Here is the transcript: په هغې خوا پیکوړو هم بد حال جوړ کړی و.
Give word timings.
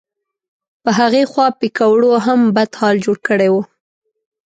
په 0.83 0.89
هغې 0.99 1.23
خوا 1.31 1.47
پیکوړو 1.61 2.11
هم 2.25 2.39
بد 2.55 2.71
حال 2.79 2.95
جوړ 3.05 3.17
کړی 3.27 3.49
و. 3.53 3.55